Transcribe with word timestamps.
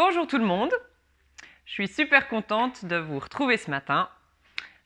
Bonjour 0.00 0.28
tout 0.28 0.38
le 0.38 0.44
monde, 0.44 0.70
je 1.64 1.72
suis 1.72 1.88
super 1.88 2.28
contente 2.28 2.84
de 2.84 2.94
vous 2.94 3.18
retrouver 3.18 3.56
ce 3.56 3.68
matin. 3.68 4.08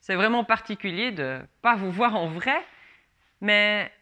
C'est 0.01 0.15
vraiment 0.15 0.43
particulier 0.43 1.13
de 1.13 1.23
ne 1.23 1.47
pas 1.61 1.77
vous 1.77 1.91
voir 1.91 2.17
en 2.17 2.29
vrai, 2.29 2.65
mais 3.43 3.93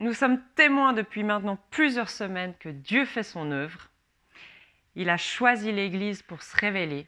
nous 0.00 0.14
sommes 0.14 0.42
témoins 0.54 0.94
depuis 0.94 1.24
maintenant 1.24 1.58
plusieurs 1.68 2.08
semaines 2.08 2.54
que 2.58 2.70
Dieu 2.70 3.04
fait 3.04 3.22
son 3.22 3.52
œuvre. 3.52 3.90
Il 4.94 5.10
a 5.10 5.18
choisi 5.18 5.72
l'Église 5.72 6.22
pour 6.22 6.42
se 6.42 6.56
révéler. 6.56 7.06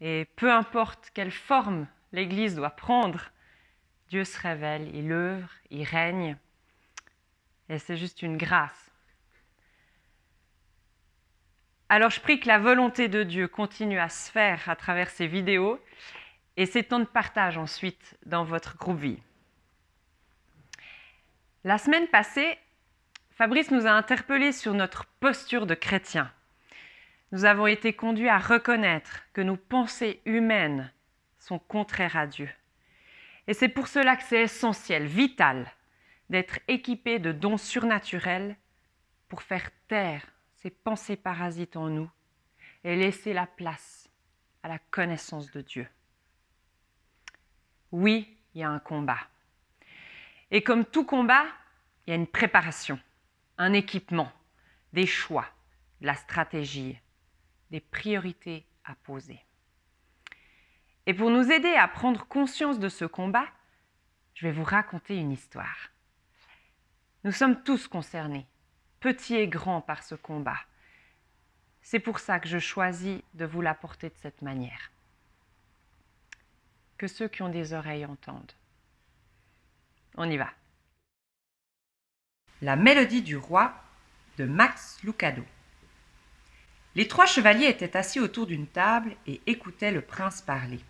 Et 0.00 0.26
peu 0.34 0.50
importe 0.50 1.12
quelle 1.14 1.30
forme 1.30 1.86
l'Église 2.10 2.56
doit 2.56 2.70
prendre, 2.70 3.30
Dieu 4.08 4.24
se 4.24 4.40
révèle, 4.40 4.92
il 4.96 5.12
œuvre, 5.12 5.50
il 5.70 5.84
règne. 5.84 6.36
Et 7.68 7.78
c'est 7.78 7.96
juste 7.96 8.20
une 8.20 8.36
grâce. 8.36 8.85
Alors 11.88 12.10
je 12.10 12.20
prie 12.20 12.40
que 12.40 12.48
la 12.48 12.58
volonté 12.58 13.06
de 13.06 13.22
Dieu 13.22 13.46
continue 13.46 14.00
à 14.00 14.08
se 14.08 14.30
faire 14.30 14.68
à 14.68 14.74
travers 14.74 15.08
ces 15.08 15.28
vidéos 15.28 15.80
et 16.56 16.66
ces 16.66 16.82
temps 16.82 16.98
de 16.98 17.04
partage 17.04 17.58
ensuite 17.58 18.18
dans 18.26 18.42
votre 18.42 18.76
groupe 18.76 18.98
vie. 18.98 19.22
La 21.62 21.78
semaine 21.78 22.08
passée, 22.08 22.58
Fabrice 23.30 23.70
nous 23.70 23.86
a 23.86 23.90
interpellés 23.90 24.50
sur 24.50 24.74
notre 24.74 25.06
posture 25.20 25.64
de 25.66 25.74
chrétien. 25.74 26.32
Nous 27.30 27.44
avons 27.44 27.68
été 27.68 27.92
conduits 27.92 28.28
à 28.28 28.38
reconnaître 28.38 29.22
que 29.32 29.40
nos 29.40 29.56
pensées 29.56 30.20
humaines 30.24 30.92
sont 31.38 31.60
contraires 31.60 32.16
à 32.16 32.26
Dieu. 32.26 32.48
Et 33.46 33.54
c'est 33.54 33.68
pour 33.68 33.86
cela 33.86 34.16
que 34.16 34.24
c'est 34.24 34.42
essentiel, 34.42 35.06
vital, 35.06 35.70
d'être 36.30 36.58
équipé 36.66 37.20
de 37.20 37.30
dons 37.30 37.58
surnaturels 37.58 38.56
pour 39.28 39.42
faire 39.42 39.70
taire 39.86 40.22
ces 40.56 40.70
pensées 40.70 41.16
parasites 41.16 41.76
en 41.76 41.88
nous 41.88 42.10
et 42.84 42.96
laisser 42.96 43.32
la 43.32 43.46
place 43.46 44.08
à 44.62 44.68
la 44.68 44.78
connaissance 44.78 45.50
de 45.50 45.60
Dieu. 45.60 45.88
Oui, 47.92 48.36
il 48.54 48.60
y 48.60 48.64
a 48.64 48.70
un 48.70 48.78
combat. 48.78 49.20
Et 50.50 50.62
comme 50.62 50.84
tout 50.84 51.04
combat, 51.04 51.46
il 52.06 52.10
y 52.10 52.12
a 52.12 52.16
une 52.16 52.26
préparation, 52.26 52.98
un 53.58 53.72
équipement, 53.72 54.32
des 54.92 55.06
choix, 55.06 55.46
de 56.00 56.06
la 56.06 56.14
stratégie, 56.14 56.98
des 57.70 57.80
priorités 57.80 58.66
à 58.84 58.94
poser. 58.94 59.40
Et 61.06 61.14
pour 61.14 61.30
nous 61.30 61.50
aider 61.50 61.74
à 61.74 61.88
prendre 61.88 62.26
conscience 62.26 62.78
de 62.78 62.88
ce 62.88 63.04
combat, 63.04 63.46
je 64.34 64.46
vais 64.46 64.52
vous 64.52 64.64
raconter 64.64 65.16
une 65.16 65.32
histoire. 65.32 65.90
Nous 67.24 67.32
sommes 67.32 67.62
tous 67.62 67.88
concernés, 67.88 68.46
petits 69.06 69.36
et 69.36 69.46
grands, 69.46 69.80
par 69.80 70.02
ce 70.02 70.16
combat. 70.16 70.58
C'est 71.80 72.00
pour 72.00 72.18
ça 72.18 72.40
que 72.40 72.48
je 72.48 72.58
choisis 72.58 73.20
de 73.34 73.44
vous 73.44 73.60
l'apporter 73.60 74.08
de 74.08 74.16
cette 74.20 74.42
manière. 74.42 74.90
Que 76.98 77.06
ceux 77.06 77.28
qui 77.28 77.42
ont 77.42 77.48
des 77.48 77.72
oreilles 77.72 78.04
entendent. 78.04 78.54
On 80.16 80.28
y 80.28 80.36
va. 80.36 80.50
La 82.62 82.74
mélodie 82.74 83.22
du 83.22 83.36
roi 83.36 83.80
de 84.38 84.44
Max 84.44 84.98
Lucado. 85.04 85.44
Les 86.96 87.06
trois 87.06 87.26
chevaliers 87.26 87.68
étaient 87.68 87.96
assis 87.96 88.18
autour 88.18 88.48
d'une 88.48 88.66
table 88.66 89.14
et 89.28 89.40
écoutaient 89.46 89.92
le 89.92 90.00
prince 90.00 90.42
parler. 90.42 90.80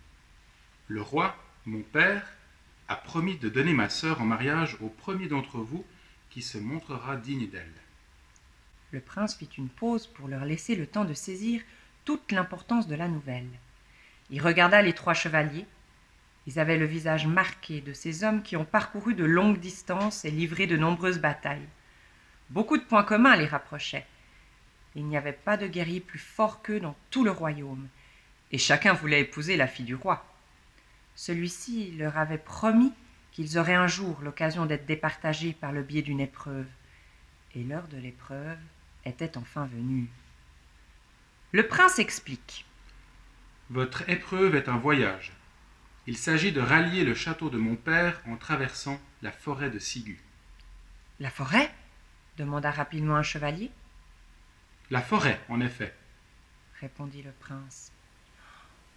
Le 0.88 1.02
roi, 1.02 1.36
mon 1.66 1.82
père, 1.82 2.26
a 2.88 2.96
promis 2.96 3.36
de 3.36 3.50
donner 3.50 3.74
ma 3.74 3.90
sœur 3.90 4.22
en 4.22 4.24
mariage 4.24 4.78
au 4.80 4.88
premier 4.88 5.28
d'entre 5.28 5.58
vous 5.58 5.84
qui 6.30 6.40
se 6.40 6.56
montrera 6.56 7.16
digne 7.16 7.50
d'elle. 7.50 7.74
Le 8.92 9.00
prince 9.00 9.36
fit 9.36 9.48
une 9.58 9.68
pause 9.68 10.06
pour 10.06 10.28
leur 10.28 10.44
laisser 10.44 10.76
le 10.76 10.86
temps 10.86 11.04
de 11.04 11.14
saisir 11.14 11.62
toute 12.04 12.32
l'importance 12.32 12.86
de 12.86 12.94
la 12.94 13.08
nouvelle. 13.08 13.48
Il 14.30 14.40
regarda 14.40 14.82
les 14.82 14.92
trois 14.92 15.14
chevaliers. 15.14 15.66
Ils 16.46 16.60
avaient 16.60 16.78
le 16.78 16.86
visage 16.86 17.26
marqué 17.26 17.80
de 17.80 17.92
ces 17.92 18.22
hommes 18.22 18.42
qui 18.42 18.56
ont 18.56 18.64
parcouru 18.64 19.14
de 19.14 19.24
longues 19.24 19.58
distances 19.58 20.24
et 20.24 20.30
livré 20.30 20.66
de 20.66 20.76
nombreuses 20.76 21.18
batailles. 21.18 21.68
Beaucoup 22.50 22.78
de 22.78 22.84
points 22.84 23.02
communs 23.02 23.36
les 23.36 23.46
rapprochaient. 23.46 24.06
Il 24.94 25.06
n'y 25.06 25.16
avait 25.16 25.32
pas 25.32 25.56
de 25.56 25.66
guerrier 25.66 26.00
plus 26.00 26.18
fort 26.18 26.62
qu'eux 26.62 26.80
dans 26.80 26.96
tout 27.10 27.24
le 27.24 27.30
royaume, 27.30 27.88
et 28.52 28.58
chacun 28.58 28.92
voulait 28.92 29.20
épouser 29.20 29.56
la 29.56 29.66
fille 29.66 29.84
du 29.84 29.96
roi. 29.96 30.24
Celui-ci 31.16 31.92
leur 31.98 32.16
avait 32.16 32.38
promis 32.38 32.92
qu'ils 33.32 33.58
auraient 33.58 33.74
un 33.74 33.88
jour 33.88 34.20
l'occasion 34.22 34.64
d'être 34.64 34.86
départagés 34.86 35.52
par 35.52 35.72
le 35.72 35.82
biais 35.82 36.02
d'une 36.02 36.20
épreuve. 36.20 36.66
Et 37.54 37.64
l'heure 37.64 37.88
de 37.88 37.98
l'épreuve 37.98 38.58
était 39.06 39.36
enfin 39.38 39.66
venue. 39.66 40.08
Le 41.52 41.66
prince 41.66 41.98
explique. 41.98 42.66
Votre 43.70 44.08
épreuve 44.08 44.54
est 44.54 44.68
un 44.68 44.76
voyage. 44.76 45.32
Il 46.06 46.16
s'agit 46.16 46.52
de 46.52 46.60
rallier 46.60 47.04
le 47.04 47.14
château 47.14 47.50
de 47.50 47.58
mon 47.58 47.76
père 47.76 48.20
en 48.26 48.36
traversant 48.36 49.00
la 49.22 49.32
forêt 49.32 49.70
de 49.70 49.78
Sigu. 49.78 50.20
La 51.18 51.30
forêt? 51.30 51.72
demanda 52.36 52.70
rapidement 52.70 53.16
un 53.16 53.22
chevalier. 53.22 53.70
La 54.90 55.00
forêt, 55.00 55.40
en 55.48 55.60
effet, 55.60 55.94
répondit 56.80 57.22
le 57.22 57.32
prince. 57.32 57.90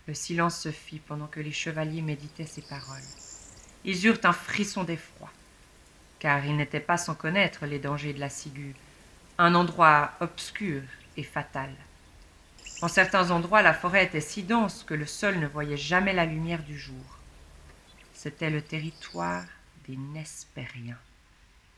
Le 0.08 0.14
silence 0.14 0.60
se 0.60 0.72
fit 0.72 1.00
pendant 1.00 1.28
que 1.28 1.40
les 1.40 1.54
chevaliers 1.54 2.02
méditaient 2.02 2.46
ces 2.46 2.62
paroles. 2.62 3.00
Ils 3.86 4.06
eurent 4.06 4.20
un 4.24 4.34
frisson 4.34 4.84
d'effroi, 4.84 5.32
car 6.20 6.46
ils 6.46 6.58
n'étaient 6.58 6.80
pas 6.82 6.98
sans 6.98 7.16
connaître 7.16 7.66
les 7.66 7.80
dangers 7.80 8.14
de 8.14 8.20
la 8.20 8.30
ciguë, 8.30 8.76
un 9.40 9.56
endroit 9.56 10.12
obscur 10.20 10.82
et 11.16 11.24
fatal. 11.24 11.74
En 12.82 12.90
certains 12.90 13.32
endroits, 13.32 13.62
la 13.62 13.74
forêt 13.74 14.04
était 14.04 14.20
si 14.20 14.44
dense 14.44 14.84
que 14.84 14.94
le 14.94 15.06
sol 15.06 15.40
ne 15.40 15.48
voyait 15.48 15.78
jamais 15.78 16.12
la 16.12 16.26
lumière 16.26 16.62
du 16.62 16.78
jour. 16.78 17.20
C'était 18.14 18.50
le 18.50 18.62
territoire 18.62 19.46
des 19.88 19.96
Nespériens, 19.96 21.00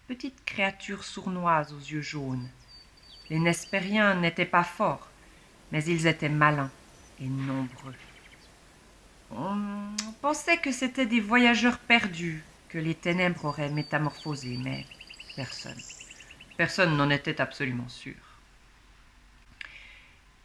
petites 0.08 0.44
créatures 0.44 1.04
sournoises 1.04 1.72
aux 1.72 1.80
yeux 1.80 2.02
jaunes. 2.02 2.50
Les 3.30 3.38
Nespériens 3.38 4.16
n'étaient 4.16 4.46
pas 4.46 4.64
forts, 4.64 5.08
mais 5.72 5.84
ils 5.84 6.08
étaient 6.08 6.30
malins 6.30 6.72
et 7.20 7.28
nombreux. 7.28 7.96
On 9.30 9.96
pensait 10.24 10.58
que 10.58 10.72
c'étaient 10.72 11.06
des 11.06 11.22
voyageurs 11.22 11.78
perdus 11.78 12.44
que 12.70 12.80
les 12.80 12.96
ténèbres 12.96 13.46
auraient 13.46 13.70
métamorphosés, 13.70 14.58
mais 14.58 14.84
personne, 15.36 15.80
personne 16.62 16.96
n'en 16.96 17.10
était 17.10 17.42
absolument 17.42 17.90
sûr. 17.90 18.14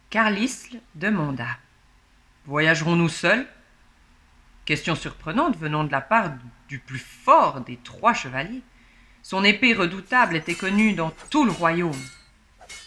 Carlisle 0.09 0.81
demanda 0.95 1.45
Voyagerons-nous 2.47 3.07
seuls? 3.07 3.45
Question 4.65 4.95
surprenante 4.95 5.55
venant 5.57 5.83
de 5.83 5.91
la 5.91 6.01
part 6.01 6.31
du 6.69 6.79
plus 6.79 6.97
fort 6.97 7.61
des 7.61 7.77
trois 7.77 8.15
chevaliers. 8.15 8.63
Son 9.21 9.43
épée 9.43 9.75
redoutable 9.75 10.35
était 10.35 10.55
connue 10.55 10.93
dans 10.93 11.11
tout 11.29 11.45
le 11.45 11.51
royaume. 11.51 12.03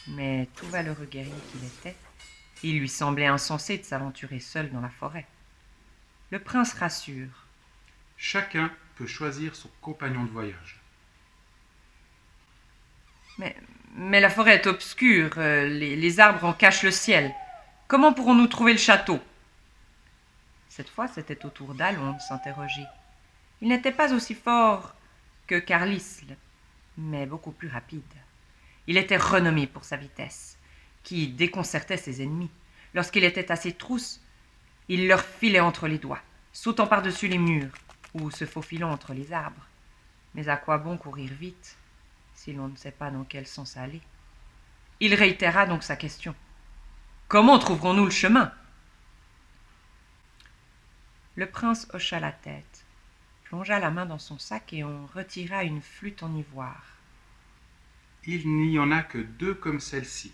Mais 0.08 0.48
tout 0.56 0.66
valeureux 0.66 1.06
guerrier 1.08 1.32
qu'il 1.52 1.64
était, 1.64 1.96
il 2.64 2.80
lui 2.80 2.88
semblait 2.88 3.26
insensé 3.26 3.78
de 3.78 3.84
s'aventurer 3.84 4.40
seul 4.40 4.72
dans 4.72 4.80
la 4.80 4.90
forêt. 4.90 5.28
Le 6.32 6.40
prince 6.40 6.72
rassure. 6.72 7.46
Chacun 8.16 8.72
peut 8.96 9.06
choisir 9.06 9.54
son 9.54 9.70
compagnon 9.80 10.24
de 10.24 10.30
voyage. 10.30 10.79
Mais, 13.96 14.20
la 14.20 14.30
forêt 14.30 14.56
est 14.56 14.66
obscure, 14.66 15.32
euh, 15.38 15.66
les, 15.66 15.96
les 15.96 16.20
arbres 16.20 16.44
en 16.44 16.52
cachent 16.52 16.82
le 16.82 16.90
ciel. 16.90 17.32
Comment 17.88 18.12
pourrons-nous 18.12 18.46
trouver 18.46 18.72
le 18.72 18.78
château? 18.78 19.20
Cette 20.68 20.88
fois, 20.88 21.08
c'était 21.08 21.44
au 21.44 21.48
tour 21.48 21.74
d'Alon 21.74 22.12
de 22.12 22.20
s'interroger. 22.20 22.84
Il 23.60 23.68
n'était 23.68 23.92
pas 23.92 24.12
aussi 24.12 24.34
fort 24.34 24.94
que 25.46 25.58
Carlisle, 25.58 26.36
mais 26.96 27.26
beaucoup 27.26 27.50
plus 27.50 27.68
rapide. 27.68 28.02
Il 28.86 28.96
était 28.96 29.16
renommé 29.16 29.66
pour 29.66 29.84
sa 29.84 29.96
vitesse, 29.96 30.56
qui 31.02 31.28
déconcertait 31.28 31.96
ses 31.96 32.22
ennemis. 32.22 32.50
Lorsqu'il 32.94 33.24
était 33.24 33.50
à 33.50 33.56
ses 33.56 33.72
trousses, 33.72 34.20
il 34.88 35.08
leur 35.08 35.22
filait 35.22 35.60
entre 35.60 35.88
les 35.88 35.98
doigts, 35.98 36.22
sautant 36.52 36.86
par-dessus 36.86 37.28
les 37.28 37.38
murs 37.38 37.72
ou 38.14 38.30
se 38.30 38.44
faufilant 38.44 38.90
entre 38.90 39.12
les 39.12 39.32
arbres. 39.32 39.66
Mais 40.34 40.48
à 40.48 40.56
quoi 40.56 40.78
bon 40.78 40.96
courir 40.96 41.30
vite? 41.32 41.76
Si 42.40 42.54
l'on 42.54 42.68
ne 42.68 42.76
sait 42.76 42.90
pas 42.90 43.10
dans 43.10 43.24
quel 43.24 43.46
sens 43.46 43.76
aller 43.76 44.00
Il 44.98 45.12
réitéra 45.14 45.66
donc 45.66 45.82
sa 45.82 45.94
question. 45.94 46.34
Comment 47.28 47.58
trouverons-nous 47.58 48.06
le 48.06 48.10
chemin? 48.10 48.50
Le 51.36 51.50
prince 51.50 51.86
hocha 51.92 52.18
la 52.18 52.32
tête, 52.32 52.86
plongea 53.44 53.78
la 53.78 53.90
main 53.90 54.06
dans 54.06 54.18
son 54.18 54.38
sac 54.38 54.72
et 54.72 54.82
en 54.84 55.04
retira 55.14 55.64
une 55.64 55.82
flûte 55.82 56.22
en 56.22 56.34
ivoire. 56.34 56.82
Il 58.24 58.48
n'y 58.56 58.78
en 58.78 58.90
a 58.90 59.02
que 59.02 59.18
deux 59.18 59.54
comme 59.54 59.80
celle-ci. 59.80 60.32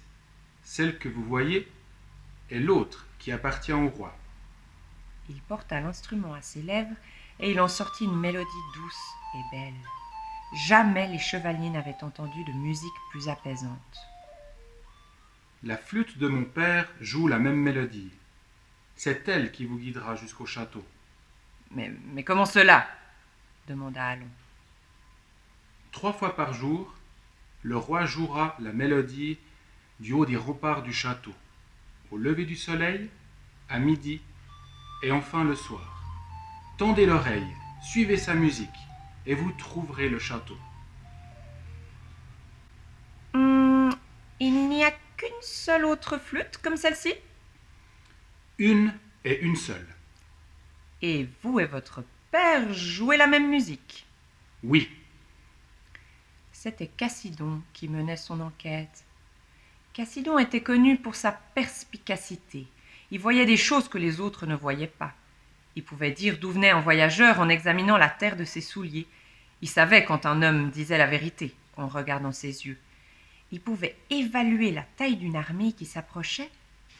Celle 0.63 1.01
que 1.01 1.09
vous 1.09 1.25
voyez 1.25 1.69
et 2.51 2.61
l'autre 2.61 3.05
qui 3.19 3.33
appartient 3.33 3.73
au 3.73 3.89
roi. 3.89 4.17
Il 5.29 5.41
porta 5.43 5.81
l'instrument 5.81 6.35
à 6.35 6.43
ses 6.43 6.63
lèvres 6.63 6.95
et 7.41 7.51
il 7.51 7.61
en 7.61 7.67
sortit 7.67 8.05
une 8.05 8.17
mélodie 8.17 8.47
douce 8.77 9.13
et 9.35 9.57
belle. 9.57 10.06
Jamais 10.55 11.09
les 11.09 11.19
chevaliers 11.19 11.71
n'avaient 11.71 12.03
entendu 12.03 12.45
de 12.45 12.53
musique 12.53 12.89
plus 13.11 13.29
apaisante. 13.29 13.99
La 15.63 15.77
flûte 15.77 16.19
de 16.19 16.29
mon 16.29 16.45
père 16.45 16.89
joue 17.01 17.27
la 17.27 17.39
même 17.39 17.61
mélodie. 17.61 18.13
C'est 18.95 19.29
elle 19.29 19.51
qui 19.51 19.65
vous 19.65 19.79
guidera 19.79 20.15
jusqu'au 20.15 20.47
château. 20.47 20.85
Mais, 21.73 21.93
mais 22.13 22.23
comment 22.23 22.47
cela? 22.47 22.87
demanda 23.67 24.05
Allon. 24.05 24.29
Trois 25.91 26.13
fois 26.13 26.37
par 26.37 26.53
jour, 26.53 26.95
le 27.63 27.77
roi 27.77 28.07
jouera 28.07 28.55
la 28.61 28.73
mélodie 28.73 29.39
du 29.99 30.13
haut 30.13 30.27
des 30.27 30.37
remparts 30.37 30.83
du 30.83 30.93
château, 30.93 31.35
au 32.11 32.19
lever 32.19 32.45
du 32.45 32.55
soleil, 32.55 33.09
à 33.69 33.79
midi 33.79 34.21
et 35.03 35.11
enfin 35.11 35.43
le 35.43 35.57
soir. 35.57 36.03
Tendez 36.79 37.07
l'oreille, 37.07 37.51
suivez 37.83 38.19
sa 38.19 38.35
musique, 38.35 38.69
et 39.27 39.35
vous 39.35 39.53
trouverez 39.53 40.09
le 40.09 40.19
château. 40.19 40.59
Hum, 43.35 43.97
il 44.41 44.69
n'y 44.69 44.83
a 44.85 44.91
qu'une 45.17 45.31
seule 45.43 45.85
autre 45.85 46.19
flûte 46.19 46.59
comme 46.59 46.77
celle-ci? 46.77 47.15
Une 48.59 48.93
et 49.25 49.41
une 49.41 49.57
seule. 49.57 49.97
Et 51.01 51.27
vous 51.43 51.59
et 51.59 51.65
votre 51.65 52.05
père 52.31 52.73
jouez 52.75 53.17
la 53.17 53.27
même 53.27 53.49
musique? 53.49 54.07
Oui, 54.63 54.89
C'était 56.53 56.89
Cassidon 56.89 57.63
qui 57.73 57.89
menait 57.89 58.17
son 58.17 58.41
enquête. 58.41 59.07
Cassidon 59.93 60.39
était 60.39 60.63
connu 60.63 60.99
pour 60.99 61.15
sa 61.17 61.33
perspicacité. 61.33 62.73
Il 63.11 63.21
voyait 63.21 63.47
des 63.47 63.57
choses 63.57 63.89
que 63.89 63.99
les 63.99 64.21
autres 64.21 64.47
ne 64.47 64.57
voyaient 64.57 64.87
pas. 64.89 65.15
Il 65.77 65.85
pouvait 65.85 66.11
dire 66.13 66.39
d'où 66.39 66.51
venait 66.53 66.71
un 66.71 66.81
voyageur 66.81 67.41
en 67.41 67.49
examinant 67.49 67.97
la 67.99 68.09
terre 68.11 68.37
de 68.37 68.45
ses 68.45 68.61
souliers. 68.61 69.09
Il 69.63 69.69
savait 69.69 70.05
quand 70.05 70.27
un 70.27 70.43
homme 70.43 70.71
disait 70.71 70.99
la 70.99 71.07
vérité 71.07 71.55
en 71.77 71.89
regardant 71.89 72.33
ses 72.33 72.67
yeux. 72.67 72.79
Il 73.53 73.61
pouvait 73.61 73.97
évaluer 74.11 74.71
la 74.71 74.83
taille 74.97 75.17
d'une 75.17 75.37
armée 75.37 75.73
qui 75.73 75.87
s'approchait 75.87 76.51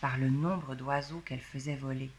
par 0.01 0.17
le 0.19 0.31
nombre 0.31 0.75
d'oiseaux 0.75 1.21
qu'elle 1.21 1.41
faisait 1.41 1.77
voler. 1.77 2.11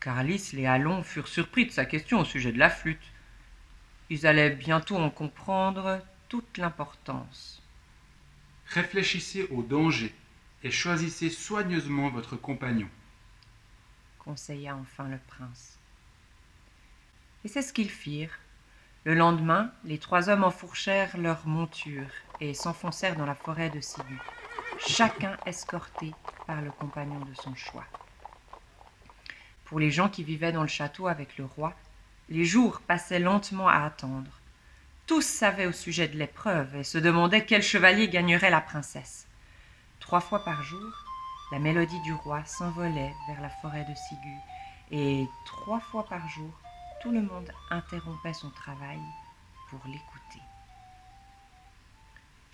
Carlis 0.00 0.50
et 0.54 0.66
Allon 0.66 1.02
furent 1.02 1.28
surpris 1.28 1.66
de 1.66 1.70
sa 1.70 1.84
question 1.84 2.20
au 2.20 2.24
sujet 2.24 2.52
de 2.52 2.58
la 2.58 2.70
flûte. 2.70 3.12
Ils 4.08 4.26
allaient 4.26 4.50
bientôt 4.50 4.96
en 4.96 5.10
comprendre 5.10 6.00
toute 6.28 6.58
l'importance. 6.58 7.62
réfléchissez 8.66 9.46
au 9.50 9.62
danger 9.62 10.14
et 10.62 10.70
choisissez 10.70 11.30
soigneusement 11.30 12.08
votre 12.10 12.36
compagnon. 12.36 12.88
conseilla 14.18 14.76
enfin 14.76 15.08
le 15.08 15.18
prince. 15.28 15.78
Et 17.44 17.48
c'est 17.48 17.62
ce 17.62 17.72
qu'ils 17.72 17.90
firent. 17.90 18.38
Le 19.04 19.14
lendemain, 19.14 19.70
les 19.84 19.96
trois 19.96 20.28
hommes 20.28 20.44
enfourchèrent 20.44 21.16
leurs 21.16 21.46
montures 21.46 22.10
et 22.38 22.52
s'enfoncèrent 22.52 23.16
dans 23.16 23.24
la 23.24 23.34
forêt 23.34 23.70
de 23.70 23.80
Sibu, 23.80 24.18
chacun 24.78 25.38
escorté 25.46 26.12
par 26.46 26.60
le 26.60 26.70
compagnon 26.70 27.20
de 27.20 27.32
son 27.32 27.54
choix. 27.54 27.86
Pour 29.64 29.80
les 29.80 29.90
gens 29.90 30.10
qui 30.10 30.22
vivaient 30.22 30.52
dans 30.52 30.60
le 30.60 30.68
château 30.68 31.06
avec 31.06 31.38
le 31.38 31.46
roi, 31.46 31.72
les 32.28 32.44
jours 32.44 32.82
passaient 32.82 33.20
lentement 33.20 33.68
à 33.68 33.84
attendre. 33.84 34.30
Tous 35.06 35.22
savaient 35.22 35.66
au 35.66 35.72
sujet 35.72 36.06
de 36.06 36.18
l'épreuve 36.18 36.76
et 36.76 36.84
se 36.84 36.98
demandaient 36.98 37.46
quel 37.46 37.62
chevalier 37.62 38.08
gagnerait 38.08 38.50
la 38.50 38.60
princesse. 38.60 39.26
Trois 39.98 40.20
fois 40.20 40.44
par 40.44 40.62
jour, 40.62 40.92
la 41.52 41.58
mélodie 41.58 42.00
du 42.02 42.12
roi 42.12 42.44
s'envolait 42.44 43.14
vers 43.28 43.40
la 43.40 43.48
forêt 43.48 43.84
de 43.84 43.94
Sigu, 43.94 44.36
et 44.90 45.26
trois 45.46 45.80
fois 45.80 46.04
par 46.04 46.28
jour, 46.28 46.52
tout 47.02 47.10
le 47.10 47.22
monde 47.22 47.50
interrompait 47.70 48.34
son 48.34 48.50
travail 48.50 48.98
pour 49.70 49.80
l'écouter. 49.86 50.42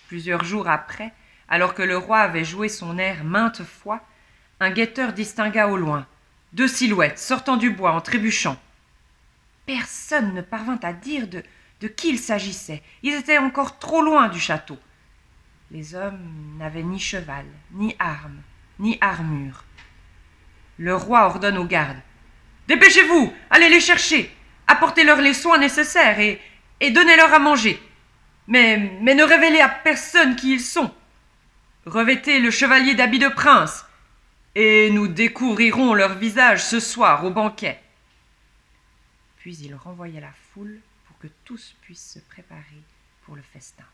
Plusieurs 0.08 0.44
jours 0.44 0.68
après, 0.68 1.12
alors 1.48 1.74
que 1.74 1.82
le 1.82 1.98
roi 1.98 2.20
avait 2.20 2.44
joué 2.44 2.68
son 2.68 2.98
air 2.98 3.24
maintes 3.24 3.64
fois, 3.64 4.00
un 4.60 4.70
guetteur 4.70 5.12
distingua 5.12 5.68
au 5.68 5.76
loin 5.76 6.06
deux 6.52 6.68
silhouettes 6.68 7.18
sortant 7.18 7.56
du 7.56 7.70
bois 7.70 7.92
en 7.92 8.00
trébuchant. 8.00 8.56
Personne 9.66 10.32
ne 10.32 10.42
parvint 10.42 10.78
à 10.82 10.92
dire 10.92 11.28
de, 11.28 11.42
de 11.80 11.88
qui 11.88 12.08
il 12.08 12.18
s'agissait. 12.18 12.82
Ils 13.02 13.14
étaient 13.14 13.38
encore 13.38 13.78
trop 13.78 14.02
loin 14.02 14.28
du 14.28 14.40
château. 14.40 14.78
Les 15.70 15.94
hommes 15.94 16.56
n'avaient 16.56 16.82
ni 16.82 17.00
cheval, 17.00 17.44
ni 17.72 17.96
armes, 17.98 18.40
ni 18.78 18.96
armure. 19.00 19.64
Le 20.78 20.94
roi 20.94 21.26
ordonne 21.26 21.58
aux 21.58 21.64
gardes. 21.64 22.00
Dépêchez-vous, 22.68 23.32
allez 23.50 23.68
les 23.68 23.80
chercher, 23.80 24.34
apportez-leur 24.66 25.20
les 25.20 25.34
soins 25.34 25.58
nécessaires 25.58 26.18
et, 26.20 26.90
donnez-leur 26.90 27.32
à 27.32 27.38
manger. 27.38 27.80
Mais, 28.48 28.92
mais 29.00 29.14
ne 29.14 29.24
révélez 29.24 29.60
à 29.60 29.68
personne 29.68 30.36
qui 30.36 30.52
ils 30.52 30.60
sont. 30.60 30.92
Revêtez 31.84 32.40
le 32.40 32.50
chevalier 32.50 32.94
d'habit 32.94 33.18
de 33.18 33.28
prince, 33.28 33.84
et 34.56 34.90
nous 34.90 35.06
découvrirons 35.06 35.94
leur 35.94 36.14
visage 36.14 36.64
ce 36.64 36.80
soir 36.80 37.24
au 37.24 37.30
banquet. 37.30 37.78
Puis 39.38 39.56
il 39.58 39.74
renvoya 39.74 40.20
la 40.20 40.32
foule 40.52 40.80
pour 41.06 41.18
que 41.18 41.28
tous 41.44 41.76
puissent 41.82 42.14
se 42.14 42.18
préparer 42.18 42.82
pour 43.24 43.36
le 43.36 43.42
festin. 43.42 43.84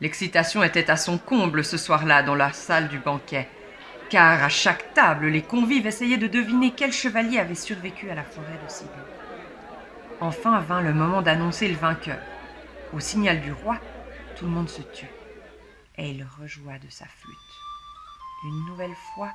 L'excitation 0.00 0.62
était 0.62 0.90
à 0.90 0.96
son 0.96 1.16
comble 1.16 1.64
ce 1.64 1.78
soir-là 1.78 2.22
dans 2.22 2.34
la 2.34 2.52
salle 2.52 2.88
du 2.88 2.98
banquet, 2.98 3.48
car 4.12 4.44
à 4.44 4.50
chaque 4.50 4.92
table 4.92 5.28
les 5.28 5.40
convives 5.40 5.86
essayaient 5.86 6.18
de 6.18 6.26
deviner 6.26 6.72
quel 6.72 6.92
chevalier 6.92 7.38
avait 7.38 7.54
survécu 7.54 8.10
à 8.10 8.14
la 8.14 8.22
forêt 8.22 8.60
de 8.62 8.70
Sibu. 8.70 8.90
Enfin 10.20 10.60
vint 10.60 10.82
le 10.82 10.92
moment 10.92 11.22
d'annoncer 11.22 11.66
le 11.66 11.76
vainqueur. 11.76 12.18
Au 12.92 13.00
signal 13.00 13.40
du 13.40 13.52
roi, 13.52 13.78
tout 14.36 14.44
le 14.44 14.50
monde 14.50 14.68
se 14.68 14.82
tut, 14.82 15.08
et 15.96 16.10
il 16.10 16.26
rejoua 16.38 16.78
de 16.78 16.90
sa 16.90 17.06
flûte. 17.06 17.38
Une 18.44 18.66
nouvelle 18.66 18.94
fois, 19.14 19.32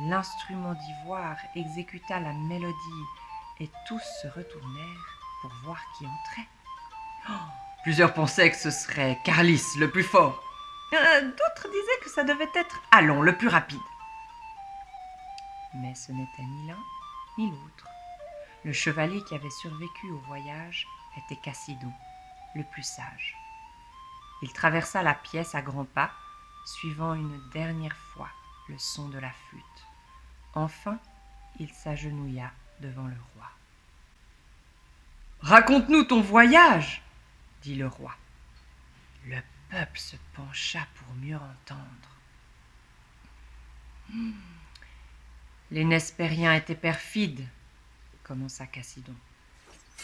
l'instrument 0.00 0.72
d'ivoire 0.72 1.36
exécuta 1.54 2.18
la 2.18 2.32
mélodie, 2.32 3.04
et 3.60 3.68
tous 3.86 4.02
se 4.22 4.28
retournèrent 4.28 5.18
pour 5.42 5.50
voir 5.64 5.80
qui 5.98 6.06
entrait. 6.06 6.48
Oh, 7.28 7.32
plusieurs 7.82 8.14
pensaient 8.14 8.50
que 8.50 8.56
ce 8.56 8.70
serait 8.70 9.18
Carlis, 9.22 9.76
le 9.78 9.90
plus 9.90 10.02
fort. 10.02 10.42
Euh, 10.94 11.20
D'autres 11.20 11.68
disaient 11.70 12.00
que 12.02 12.08
ça 12.08 12.24
devait 12.24 12.48
être 12.54 12.80
Allon, 12.90 13.20
le 13.20 13.36
plus 13.36 13.48
rapide. 13.48 13.78
Mais 15.74 15.94
ce 15.94 16.12
n'était 16.12 16.42
ni 16.42 16.68
l'un 16.68 16.78
ni 17.36 17.50
l'autre. 17.50 17.86
Le 18.64 18.72
chevalier 18.72 19.22
qui 19.24 19.34
avait 19.34 19.50
survécu 19.50 20.10
au 20.10 20.18
voyage 20.26 20.86
était 21.16 21.40
Cassidon, 21.40 21.92
le 22.54 22.64
plus 22.64 22.82
sage. 22.82 23.36
Il 24.42 24.52
traversa 24.52 25.02
la 25.02 25.14
pièce 25.14 25.54
à 25.54 25.62
grands 25.62 25.84
pas, 25.84 26.10
suivant 26.66 27.14
une 27.14 27.40
dernière 27.50 27.96
fois 27.96 28.28
le 28.68 28.78
son 28.78 29.08
de 29.08 29.18
la 29.18 29.30
flûte. 29.30 29.62
Enfin, 30.54 30.98
il 31.58 31.72
s'agenouilla 31.72 32.50
devant 32.80 33.06
le 33.06 33.16
roi. 33.34 33.50
Raconte-nous 35.40 36.04
ton 36.04 36.20
voyage, 36.20 37.02
dit 37.62 37.76
le 37.76 37.86
roi. 37.86 38.14
Le 39.26 39.40
peuple 39.70 39.98
se 39.98 40.16
pencha 40.34 40.80
pour 40.96 41.14
mieux 41.14 41.36
entendre. 41.36 42.08
Hmm. 44.10 44.32
Les 45.70 45.84
Nespériens 45.84 46.54
étaient 46.54 46.74
perfides, 46.74 47.46
commença 48.24 48.66
Cassidon. 48.66 49.14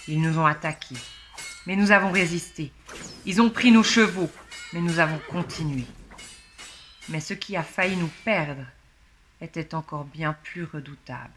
Ils 0.09 0.21
nous 0.21 0.39
ont 0.39 0.45
attaqués, 0.45 0.99
mais 1.67 1.75
nous 1.75 1.91
avons 1.91 2.13
résisté. 2.13 2.71
Ils 3.25 3.41
ont 3.41 3.49
pris 3.49 3.73
nos 3.73 3.83
chevaux, 3.83 4.31
mais 4.73 4.81
nous 4.81 4.99
avons 4.99 5.19
continué. 5.31 5.87
Mais 7.09 7.21
ce 7.21 7.33
qui 7.33 7.57
a 7.57 7.63
failli 7.63 7.97
nous 7.97 8.11
perdre 8.25 8.67
était 9.41 9.75
encore 9.75 10.05
bien 10.05 10.35
plus 10.35 10.65
redoutable. 10.65 11.33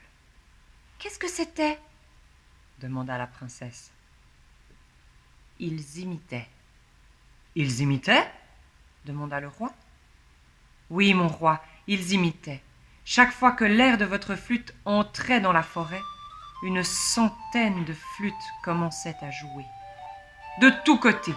Qu'est-ce 0.99 1.19
que 1.19 1.29
c'était? 1.29 1.79
demanda 2.79 3.17
la 3.17 3.27
princesse. 3.27 3.91
Ils 5.59 5.99
imitaient. 5.99 6.47
Ils 7.55 7.79
imitaient? 7.81 8.29
demanda 9.05 9.39
le 9.39 9.47
roi. 9.47 9.73
Oui, 10.89 11.13
mon 11.13 11.27
roi, 11.27 11.63
ils 11.87 12.11
imitaient. 12.11 12.61
Chaque 13.09 13.31
fois 13.31 13.53
que 13.53 13.63
l'air 13.63 13.97
de 13.97 14.03
votre 14.03 14.35
flûte 14.35 14.73
entrait 14.83 15.39
dans 15.39 15.53
la 15.53 15.63
forêt, 15.63 16.01
une 16.61 16.83
centaine 16.83 17.85
de 17.85 17.93
flûtes 17.93 18.33
commençaient 18.65 19.15
à 19.21 19.31
jouer. 19.31 19.63
De 20.59 20.69
tous 20.83 20.99
côtés, 20.99 21.33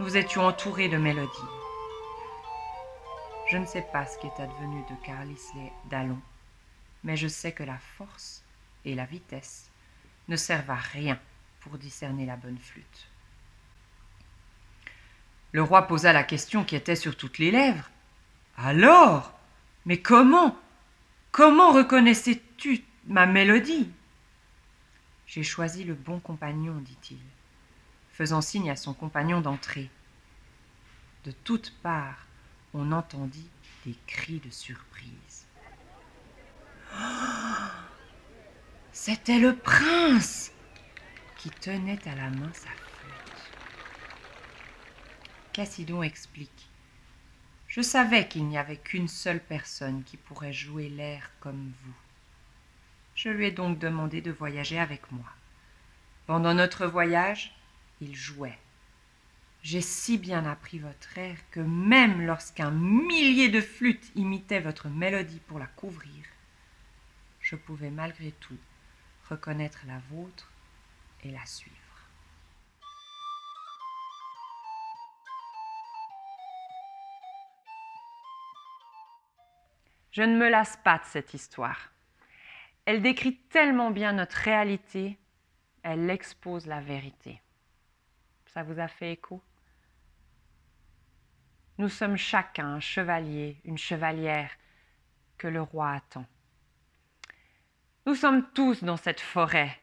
nous 0.00 0.18
étions 0.18 0.44
entourés 0.44 0.90
de 0.90 0.98
mélodies. 0.98 1.30
Je 3.50 3.56
ne 3.56 3.64
sais 3.64 3.86
pas 3.90 4.04
ce 4.04 4.18
qui 4.18 4.26
est 4.26 4.42
advenu 4.42 4.82
de 4.90 5.06
Carlis 5.06 5.40
et 5.56 5.72
d'Allon, 5.88 6.20
mais 7.04 7.16
je 7.16 7.26
sais 7.26 7.52
que 7.52 7.64
la 7.64 7.78
force 7.96 8.42
et 8.84 8.94
la 8.94 9.06
vitesse 9.06 9.70
ne 10.28 10.36
servent 10.36 10.72
à 10.72 10.74
rien 10.74 11.18
pour 11.60 11.78
discerner 11.78 12.26
la 12.26 12.36
bonne 12.36 12.58
flûte. 12.58 13.08
Le 15.52 15.62
roi 15.62 15.86
posa 15.86 16.12
la 16.12 16.22
question 16.22 16.64
qui 16.64 16.76
était 16.76 16.96
sur 16.96 17.16
toutes 17.16 17.38
les 17.38 17.50
lèvres. 17.50 17.88
Alors 18.58 19.32
Mais 19.86 20.02
comment 20.02 20.54
Comment 21.38 21.70
reconnaissais-tu 21.70 22.82
ma 23.06 23.24
mélodie? 23.24 23.88
J'ai 25.24 25.44
choisi 25.44 25.84
le 25.84 25.94
bon 25.94 26.18
compagnon, 26.18 26.74
dit-il, 26.80 27.20
faisant 28.10 28.40
signe 28.40 28.72
à 28.72 28.74
son 28.74 28.92
compagnon 28.92 29.40
d'entrer. 29.40 29.88
De 31.22 31.30
toutes 31.30 31.72
parts, 31.80 32.26
on 32.74 32.90
entendit 32.90 33.48
des 33.86 33.94
cris 34.08 34.40
de 34.40 34.50
surprise. 34.50 35.46
C'était 38.92 39.38
le 39.38 39.54
prince 39.54 40.50
qui 41.36 41.50
tenait 41.50 42.00
à 42.08 42.16
la 42.16 42.30
main 42.30 42.50
sa 42.52 42.70
flûte. 42.70 43.52
Cassidon 45.52 46.02
explique. 46.02 46.67
Je 47.78 47.82
savais 47.84 48.26
qu'il 48.26 48.48
n'y 48.48 48.58
avait 48.58 48.76
qu'une 48.76 49.06
seule 49.06 49.38
personne 49.38 50.02
qui 50.02 50.16
pourrait 50.16 50.52
jouer 50.52 50.88
l'air 50.88 51.30
comme 51.38 51.72
vous. 51.84 51.94
Je 53.14 53.28
lui 53.28 53.46
ai 53.46 53.50
donc 53.52 53.78
demandé 53.78 54.20
de 54.20 54.32
voyager 54.32 54.80
avec 54.80 55.12
moi. 55.12 55.30
Pendant 56.26 56.54
notre 56.54 56.88
voyage, 56.88 57.54
il 58.00 58.16
jouait. 58.16 58.58
J'ai 59.62 59.80
si 59.80 60.18
bien 60.18 60.44
appris 60.44 60.80
votre 60.80 61.18
air 61.18 61.36
que 61.52 61.60
même 61.60 62.26
lorsqu'un 62.26 62.72
millier 62.72 63.48
de 63.48 63.60
flûtes 63.60 64.10
imitaient 64.16 64.58
votre 64.58 64.88
mélodie 64.88 65.40
pour 65.46 65.60
la 65.60 65.66
couvrir, 65.66 66.24
je 67.40 67.54
pouvais 67.54 67.90
malgré 67.90 68.32
tout 68.40 68.58
reconnaître 69.30 69.84
la 69.86 70.00
vôtre 70.10 70.50
et 71.22 71.30
la 71.30 71.46
suivre. 71.46 71.87
Je 80.18 80.24
ne 80.24 80.36
me 80.36 80.48
lasse 80.48 80.76
pas 80.78 80.98
de 80.98 81.04
cette 81.04 81.32
histoire. 81.32 81.92
Elle 82.86 83.02
décrit 83.02 83.36
tellement 83.36 83.92
bien 83.92 84.14
notre 84.14 84.34
réalité, 84.34 85.16
elle 85.84 86.10
expose 86.10 86.66
la 86.66 86.80
vérité. 86.80 87.40
Ça 88.46 88.64
vous 88.64 88.80
a 88.80 88.88
fait 88.88 89.12
écho? 89.12 89.40
Nous 91.78 91.88
sommes 91.88 92.16
chacun 92.16 92.66
un 92.66 92.80
chevalier, 92.80 93.60
une 93.64 93.78
chevalière 93.78 94.50
que 95.36 95.46
le 95.46 95.62
roi 95.62 95.92
attend. 95.92 96.26
Nous 98.04 98.16
sommes 98.16 98.44
tous 98.54 98.82
dans 98.82 98.96
cette 98.96 99.20
forêt. 99.20 99.80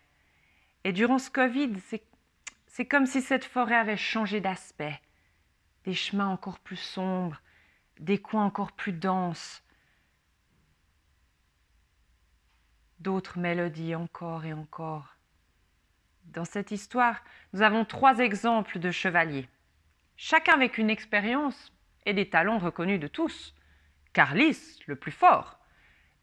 Et 0.84 0.92
durant 0.92 1.18
ce 1.18 1.30
Covid, 1.30 1.76
c'est 2.68 2.86
comme 2.86 3.06
si 3.06 3.22
cette 3.22 3.46
forêt 3.46 3.78
avait 3.78 3.96
changé 3.96 4.42
d'aspect. 4.42 5.00
Des 5.86 5.94
chemins 5.94 6.28
encore 6.28 6.60
plus 6.60 6.76
sombres, 6.76 7.42
des 8.02 8.18
coins 8.18 8.44
encore 8.44 8.74
plus 8.74 8.92
denses, 8.92 9.62
d'autres 13.00 13.40
mélodies 13.40 13.96
encore 13.96 14.46
et 14.46 14.54
encore. 14.54 15.16
Dans 16.26 16.46
cette 16.46 16.72
histoire, 16.72 17.24
nous 17.54 17.62
avons 17.62 17.86
trois 17.86 18.20
exemples 18.20 18.80
de 18.80 18.92
chevaliers, 18.92 19.48
chacun 20.18 20.54
avec 20.54 20.78
une 20.78 20.90
expérience 20.90 21.72
et 22.06 22.14
des 22.14 22.30
talents 22.30 22.58
reconnus 22.58 23.00
de 23.00 23.08
tous. 23.08 23.54
Carlis, 24.14 24.80
le 24.88 24.96
plus 24.96 25.12
fort, 25.12 25.60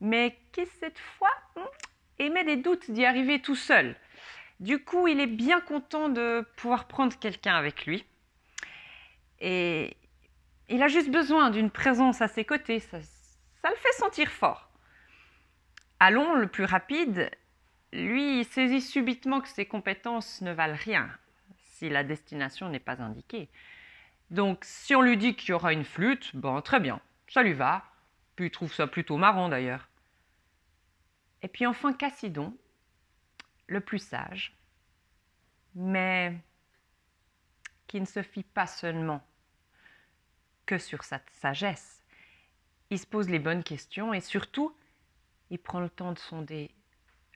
mais 0.01 0.39
qui 0.53 0.67
cette 0.67 0.99
fois 0.99 1.35
hmm, 1.57 1.61
émet 2.19 2.45
des 2.45 2.57
doutes 2.57 2.91
d'y 2.91 3.05
arriver 3.05 3.41
tout 3.41 3.55
seul. 3.55 3.97
Du 4.61 4.83
coup, 4.83 5.09
il 5.09 5.21
est 5.21 5.27
bien 5.27 5.61
content 5.61 6.09
de 6.09 6.47
pouvoir 6.57 6.87
prendre 6.87 7.19
quelqu'un 7.19 7.55
avec 7.55 7.85
lui. 7.85 8.05
Et 9.41 9.97
il 10.69 10.83
a 10.83 10.89
juste 10.89 11.11
besoin 11.11 11.51
d'une 11.51 11.71
présence 11.71 12.23
à 12.23 12.29
ses 12.29 12.45
côtés, 12.45 12.81
ça, 12.81 13.01
ça 13.01 13.71
le 13.71 13.77
fait 13.77 13.93
sentir 13.93 14.31
fort. 14.31 14.72
Allons, 16.05 16.35
le 16.35 16.49
plus 16.49 16.65
rapide, 16.65 17.31
lui 17.93 18.43
saisit 18.43 18.81
subitement 18.81 19.41
que 19.41 19.47
ses 19.47 19.67
compétences 19.67 20.41
ne 20.41 20.51
valent 20.51 20.77
rien 20.77 21.09
si 21.75 21.89
la 21.89 22.03
destination 22.03 22.69
n'est 22.69 22.81
pas 22.81 23.01
indiquée. 23.01 23.49
Donc, 24.33 24.65
si 24.65 24.97
on 24.97 25.03
lui 25.03 25.17
dit 25.17 25.37
qu'il 25.37 25.51
y 25.51 25.53
aura 25.53 25.73
une 25.73 25.85
flûte, 25.85 26.35
bon, 26.35 26.61
très 26.61 26.81
bien, 26.81 27.01
ça 27.29 27.45
lui 27.45 27.53
va. 27.53 27.85
Puis 28.35 28.47
il 28.47 28.51
trouve 28.51 28.75
ça 28.75 28.89
plutôt 28.89 29.17
marrant 29.17 29.49
d'ailleurs. 29.49 29.89
Et 31.41 31.47
puis 31.47 31.67
enfin 31.67 31.93
Cassidon, 31.93 32.53
le 33.69 33.81
plus 33.81 34.01
sage, 34.01 34.59
mais 35.77 36.37
qui 37.87 38.01
ne 38.01 38.07
se 38.07 38.25
fie 38.25 38.43
pas 38.43 38.67
seulement 38.67 39.25
que 40.67 40.79
sur 40.79 41.05
sa 41.05 41.21
sagesse. 41.31 42.03
Il 42.91 42.99
se 42.99 43.07
pose 43.07 43.29
les 43.29 43.39
bonnes 43.39 43.63
questions 43.63 44.13
et 44.13 44.21
surtout, 44.21 44.75
il 45.53 45.61
prend 45.61 45.79
le 45.79 45.89
temps 45.89 46.11
de 46.11 46.19
sonder 46.19 46.73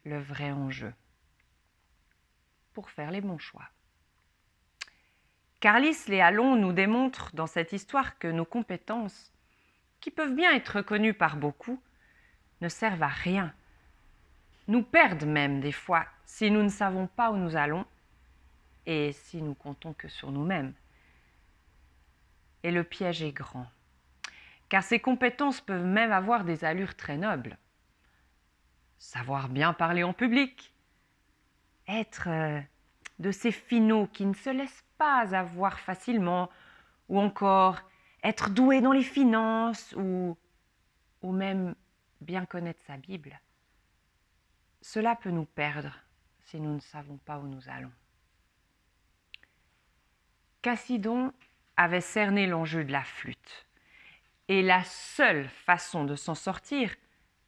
le 0.05 0.19
vrai 0.19 0.51
enjeu 0.51 0.93
pour 2.73 2.91
faire 2.91 3.13
les 3.13 3.21
bons 3.21 3.39
choix. 3.39 3.69
Carlis 5.61 5.97
Léalon 6.09 6.57
nous 6.57 6.73
démontre 6.73 7.31
dans 7.37 7.47
cette 7.47 7.73
histoire 7.73 8.19
que 8.19 8.27
nos 8.27 8.45
compétences, 8.45 9.33
qui 10.01 10.11
peuvent 10.11 10.35
bien 10.35 10.53
être 10.53 10.79
reconnues 10.79 11.15
par 11.15 11.37
beaucoup, 11.37 11.81
ne 12.61 12.69
servent 12.69 13.05
à 13.05 13.09
rien 13.09 13.55
nous 14.69 14.83
perdent 14.83 15.25
même 15.25 15.61
des 15.61 15.73
fois 15.73 16.07
si 16.25 16.51
nous 16.51 16.63
ne 16.63 16.69
savons 16.69 17.07
pas 17.07 17.31
où 17.31 17.37
nous 17.37 17.57
allons 17.57 17.85
et 18.85 19.13
si 19.13 19.43
nous 19.43 19.55
comptons 19.55 19.93
que 19.93 20.09
sur 20.09 20.33
nous-mêmes. 20.33 20.73
Et 22.63 22.71
le 22.71 22.85
piège 22.85 23.23
est 23.23 23.33
grand, 23.33 23.67
car 24.69 24.83
ces 24.83 24.99
compétences 24.99 25.61
peuvent 25.61 25.85
même 25.85 26.13
avoir 26.13 26.45
des 26.45 26.65
allures 26.65 26.97
très 26.97 27.17
nobles. 27.17 27.59
Savoir 28.99 29.49
bien 29.49 29.73
parler 29.73 30.03
en 30.03 30.12
public, 30.12 30.75
être 31.87 32.29
euh, 32.29 32.61
de 33.19 33.31
ces 33.31 33.53
finaux 33.53 34.07
qui 34.07 34.26
ne 34.26 34.35
se 34.35 34.50
laissent 34.50 34.85
pas 34.99 35.35
avoir 35.35 35.79
facilement, 35.79 36.50
ou 37.09 37.21
encore 37.21 37.81
être 38.23 38.50
doué 38.50 38.81
dans 38.81 38.93
les 38.93 39.03
finances, 39.03 39.95
ou, 39.97 40.37
ou 41.23 41.33
même 41.33 41.75
bien 42.21 42.47
connaître 42.47 42.81
sa 42.87 42.97
Bible. 42.97 43.38
Cela 44.81 45.15
peut 45.17 45.31
nous 45.31 45.45
perdre 45.45 45.93
si 46.45 46.61
nous 46.61 46.75
ne 46.75 46.81
savons 46.81 47.19
pas 47.19 47.38
où 47.38 47.47
nous 47.47 47.69
allons. 47.69 47.93
Cassidon 50.62 51.33
avait 51.76 52.00
cerné 52.00 52.47
l'enjeu 52.47 52.85
de 52.85 52.93
la 52.93 53.05
flûte, 53.05 53.67
et 54.49 54.62
la 54.62 54.83
seule 54.85 55.49
façon 55.49 56.05
de 56.05 56.17
s'en 56.17 56.35
sortir 56.35 56.95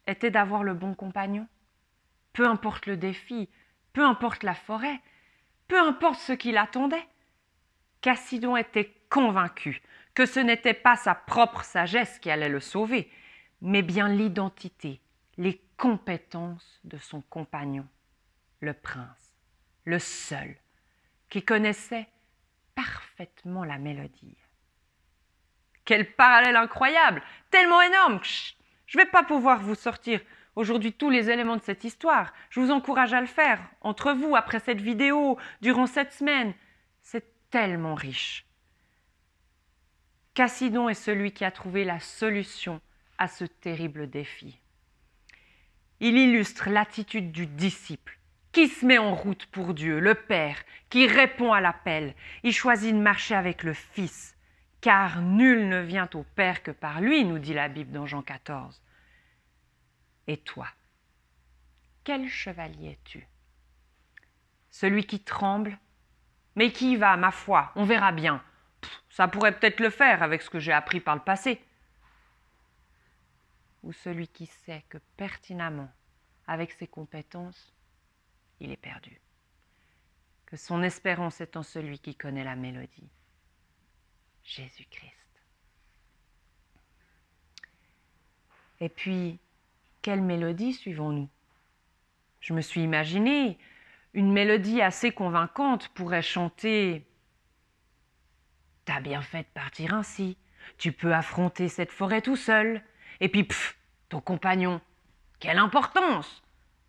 était 0.08 0.30
d'avoir 0.30 0.64
le 0.64 0.74
bon 0.74 0.94
compagnon. 0.94 1.46
Peu 2.32 2.46
importe 2.46 2.86
le 2.86 2.96
défi, 2.96 3.48
peu 3.92 4.04
importe 4.04 4.42
la 4.42 4.54
forêt, 4.54 5.00
peu 5.68 5.78
importe 5.78 6.18
ce 6.20 6.32
qui 6.32 6.50
l'attendait, 6.50 7.06
Cassidon 8.00 8.56
était 8.56 8.94
convaincu 9.10 9.82
que 10.14 10.26
ce 10.26 10.40
n'était 10.40 10.74
pas 10.74 10.96
sa 10.96 11.14
propre 11.14 11.62
sagesse 11.62 12.18
qui 12.18 12.30
allait 12.30 12.48
le 12.48 12.60
sauver, 12.60 13.10
mais 13.60 13.82
bien 13.82 14.08
l'identité, 14.08 15.00
les 15.36 15.60
compétences 15.76 16.80
de 16.84 16.98
son 16.98 17.20
compagnon, 17.22 17.86
le 18.60 18.72
prince, 18.72 19.36
le 19.84 19.98
seul, 19.98 20.56
qui 21.28 21.44
connaissait 21.44 22.08
parfaitement 22.74 23.64
la 23.64 23.78
mélodie. 23.78 24.36
Quel 25.84 26.14
parallèle 26.14 26.56
incroyable, 26.56 27.22
tellement 27.50 27.80
énorme. 27.80 28.20
Je 28.88 28.98
ne 28.98 29.04
vais 29.04 29.10
pas 29.10 29.22
pouvoir 29.22 29.60
vous 29.60 29.74
sortir 29.74 30.20
aujourd'hui 30.56 30.92
tous 30.92 31.10
les 31.10 31.30
éléments 31.30 31.56
de 31.56 31.62
cette 31.62 31.84
histoire. 31.84 32.32
Je 32.50 32.58
vous 32.58 32.70
encourage 32.70 33.12
à 33.12 33.20
le 33.20 33.26
faire 33.26 33.60
entre 33.82 34.12
vous 34.12 34.34
après 34.34 34.60
cette 34.60 34.80
vidéo, 34.80 35.38
durant 35.60 35.86
cette 35.86 36.12
semaine. 36.12 36.54
C'est 37.02 37.50
tellement 37.50 37.94
riche. 37.94 38.46
Cassidon 40.32 40.88
est 40.88 40.94
celui 40.94 41.32
qui 41.32 41.44
a 41.44 41.50
trouvé 41.50 41.84
la 41.84 42.00
solution 42.00 42.80
à 43.18 43.28
ce 43.28 43.44
terrible 43.44 44.08
défi. 44.08 44.58
Il 46.00 46.16
illustre 46.16 46.70
l'attitude 46.70 47.30
du 47.30 47.46
disciple 47.46 48.18
qui 48.52 48.68
se 48.68 48.86
met 48.86 48.98
en 48.98 49.14
route 49.14 49.46
pour 49.46 49.74
Dieu, 49.74 50.00
le 50.00 50.14
Père, 50.14 50.56
qui 50.88 51.06
répond 51.06 51.52
à 51.52 51.60
l'appel. 51.60 52.14
Il 52.42 52.54
choisit 52.54 52.94
de 52.94 53.00
marcher 53.00 53.34
avec 53.34 53.64
le 53.64 53.74
Fils, 53.74 54.37
car 54.80 55.20
nul 55.22 55.68
ne 55.68 55.80
vient 55.80 56.08
au 56.14 56.22
Père 56.22 56.62
que 56.62 56.70
par 56.70 57.00
lui, 57.00 57.24
nous 57.24 57.38
dit 57.38 57.54
la 57.54 57.68
Bible 57.68 57.92
dans 57.92 58.06
Jean 58.06 58.22
14. 58.22 58.80
Et 60.26 60.36
toi, 60.36 60.68
quel 62.04 62.28
chevalier 62.28 62.92
es-tu? 62.92 63.26
Celui 64.70 65.04
qui 65.04 65.20
tremble, 65.20 65.78
mais 66.54 66.72
qui 66.72 66.92
y 66.92 66.96
va, 66.96 67.16
ma 67.16 67.30
foi, 67.30 67.72
on 67.74 67.84
verra 67.84 68.12
bien. 68.12 68.42
ça 69.10 69.28
pourrait 69.28 69.58
peut-être 69.58 69.80
le 69.80 69.90
faire 69.90 70.22
avec 70.22 70.42
ce 70.42 70.50
que 70.50 70.60
j'ai 70.60 70.72
appris 70.72 71.00
par 71.00 71.16
le 71.16 71.22
passé 71.22 71.60
ou 73.82 73.92
celui 73.92 74.28
qui 74.28 74.46
sait 74.46 74.84
que 74.88 74.98
pertinemment, 75.16 75.90
avec 76.46 76.72
ses 76.72 76.86
compétences, 76.86 77.74
il 78.60 78.70
est 78.70 78.76
perdu. 78.76 79.20
Que 80.46 80.56
son 80.56 80.82
espérance 80.82 81.40
est 81.40 81.56
en 81.56 81.62
celui 81.62 81.98
qui 81.98 82.14
connaît 82.14 82.44
la 82.44 82.56
mélodie, 82.56 83.08
Jésus-Christ. 84.48 85.12
Et 88.80 88.88
puis, 88.88 89.38
quelle 90.00 90.22
mélodie 90.22 90.72
suivons-nous? 90.72 91.28
Je 92.40 92.54
me 92.54 92.62
suis 92.62 92.80
imaginé 92.80 93.58
une 94.14 94.32
mélodie 94.32 94.80
assez 94.80 95.12
convaincante 95.12 95.88
pourrait 95.88 96.22
chanter 96.22 97.04
T'as 98.86 99.00
bien 99.00 99.20
fait 99.20 99.42
de 99.42 99.48
partir 99.52 99.92
ainsi. 99.92 100.38
Tu 100.78 100.92
peux 100.92 101.12
affronter 101.12 101.68
cette 101.68 101.92
forêt 101.92 102.22
tout 102.22 102.36
seul. 102.36 102.82
Et 103.20 103.28
puis, 103.28 103.44
pff, 103.44 103.76
ton 104.08 104.22
compagnon, 104.22 104.80
quelle 105.40 105.58
importance 105.58 106.42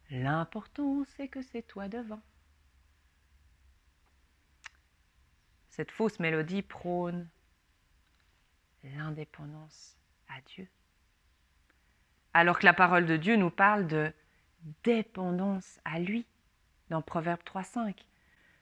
L'important, 0.10 1.04
c'est 1.18 1.28
que 1.28 1.42
c'est 1.42 1.62
toi 1.63 1.89
devant. 1.89 2.22
Cette 5.68 5.92
fausse 5.92 6.20
mélodie 6.20 6.62
prône 6.62 7.28
l'indépendance 8.84 9.98
à 10.30 10.42
Dieu. 10.42 10.68
Alors 12.34 12.60
que 12.60 12.66
la 12.66 12.74
parole 12.74 13.06
de 13.06 13.18
Dieu 13.18 13.36
nous 13.36 13.50
parle 13.50 13.88
de 13.88 14.12
dépendance 14.84 15.80
à 15.86 16.00
lui 16.00 16.26
dans 16.90 17.02
Proverbe 17.02 17.42
3.5. 17.46 17.96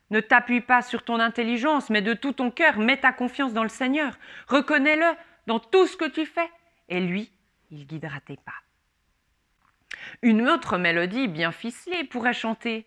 Ne 0.10 0.20
t'appuie 0.22 0.62
pas 0.62 0.82
sur 0.82 1.04
ton 1.04 1.20
intelligence, 1.20 1.90
mais 1.90 2.02
de 2.02 2.14
tout 2.14 2.34
ton 2.34 2.50
cœur, 2.50 2.78
mets 2.78 3.00
ta 3.00 3.12
confiance 3.12 3.54
dans 3.54 3.64
le 3.64 3.70
Seigneur. 3.70 4.18
Reconnais-le 4.48 5.18
dans 5.48 5.60
tout 5.60 5.86
ce 5.88 5.98
que 5.98 6.10
tu 6.10 6.26
fais, 6.26 6.50
et 6.88 7.00
lui, 7.00 7.32
il 7.72 7.86
guidera 7.86 8.20
tes 8.22 8.38
pas. 8.38 8.54
Une 10.22 10.48
autre 10.48 10.78
mélodie 10.78 11.28
bien 11.28 11.52
ficelée 11.52 12.06
pourrait 12.06 12.34
chanter 12.34 12.86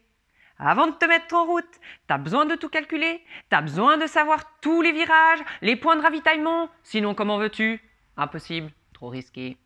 avant 0.69 0.89
de 0.89 0.93
te 0.93 1.07
mettre 1.07 1.35
en 1.35 1.47
route, 1.47 1.81
tu 2.07 2.13
as 2.13 2.19
besoin 2.19 2.45
de 2.45 2.55
tout 2.55 2.69
calculer, 2.69 3.25
tu 3.49 3.57
as 3.57 3.63
besoin 3.63 3.97
de 3.97 4.07
savoir 4.07 4.59
tous 4.61 4.83
les 4.83 4.93
virages, 4.93 5.41
les 5.63 5.77
points 5.77 5.97
de 5.97 6.03
ravitaillement, 6.03 6.69
sinon 6.83 7.15
comment 7.15 7.39
veux-tu? 7.39 7.81
Impossible, 8.17 8.71
trop 8.93 9.09
risqué. 9.09 9.57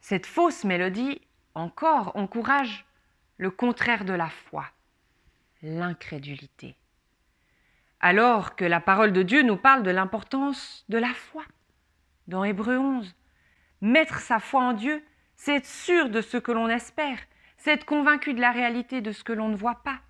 Cette 0.00 0.26
fausse 0.26 0.64
mélodie, 0.64 1.20
encore, 1.54 2.16
encourage 2.16 2.86
le 3.36 3.50
contraire 3.50 4.04
de 4.04 4.14
la 4.14 4.28
foi, 4.28 4.64
l'incrédulité. 5.62 6.74
Alors 8.00 8.56
que 8.56 8.64
la 8.64 8.80
parole 8.80 9.12
de 9.12 9.22
Dieu 9.22 9.42
nous 9.42 9.56
parle 9.56 9.82
de 9.82 9.90
l'importance 9.90 10.84
de 10.88 10.98
la 10.98 11.12
foi. 11.12 11.44
Dans 12.28 12.44
Hébreu 12.44 12.78
11, 12.78 13.14
mettre 13.82 14.20
sa 14.20 14.38
foi 14.38 14.62
en 14.62 14.72
Dieu, 14.72 15.04
c'est 15.36 15.56
être 15.56 15.66
sûr 15.66 16.08
de 16.08 16.20
ce 16.20 16.38
que 16.38 16.52
l'on 16.52 16.68
espère, 16.68 17.18
c'est 17.62 17.70
être 17.70 17.84
convaincu 17.84 18.34
de 18.34 18.40
la 18.40 18.50
réalité 18.50 19.00
de 19.00 19.12
ce 19.12 19.22
que 19.22 19.32
l'on 19.32 19.48
ne 19.48 19.54
voit 19.54 19.84
pas. 19.84 20.00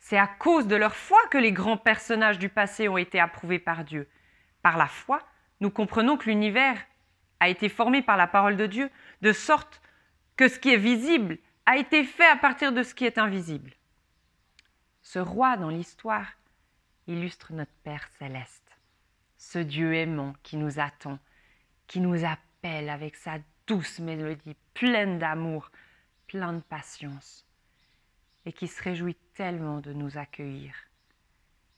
C'est 0.00 0.18
à 0.18 0.26
cause 0.26 0.66
de 0.66 0.74
leur 0.74 0.96
foi 0.96 1.20
que 1.30 1.38
les 1.38 1.52
grands 1.52 1.76
personnages 1.76 2.40
du 2.40 2.48
passé 2.48 2.88
ont 2.88 2.98
été 2.98 3.20
approuvés 3.20 3.60
par 3.60 3.84
Dieu. 3.84 4.08
Par 4.60 4.76
la 4.76 4.88
foi, 4.88 5.22
nous 5.60 5.70
comprenons 5.70 6.16
que 6.16 6.28
l'univers 6.28 6.76
a 7.38 7.48
été 7.48 7.68
formé 7.68 8.02
par 8.02 8.16
la 8.16 8.26
parole 8.26 8.56
de 8.56 8.66
Dieu, 8.66 8.90
de 9.22 9.32
sorte 9.32 9.80
que 10.36 10.48
ce 10.48 10.58
qui 10.58 10.70
est 10.70 10.78
visible 10.78 11.38
a 11.64 11.76
été 11.76 12.02
fait 12.02 12.26
à 12.26 12.34
partir 12.34 12.72
de 12.72 12.82
ce 12.82 12.92
qui 12.92 13.04
est 13.04 13.18
invisible. 13.18 13.70
Ce 15.00 15.20
roi 15.20 15.56
dans 15.56 15.70
l'histoire 15.70 16.26
illustre 17.06 17.52
notre 17.52 17.70
Père 17.84 18.08
céleste, 18.18 18.76
ce 19.38 19.60
Dieu 19.60 19.94
aimant 19.94 20.34
qui 20.42 20.56
nous 20.56 20.80
attend, 20.80 21.20
qui 21.86 22.00
nous 22.00 22.24
appelle 22.24 22.90
avec 22.90 23.14
sa 23.14 23.38
douce 23.68 24.00
mélodie 24.00 24.56
pleine 24.74 25.20
d'amour, 25.20 25.70
plein 26.30 26.52
de 26.52 26.60
patience, 26.60 27.44
et 28.46 28.52
qui 28.52 28.68
se 28.68 28.80
réjouit 28.80 29.16
tellement 29.34 29.80
de 29.80 29.92
nous 29.92 30.16
accueillir. 30.16 30.72